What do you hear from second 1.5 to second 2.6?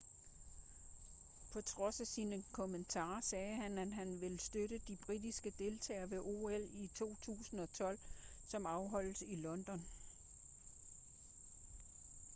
på trods af sine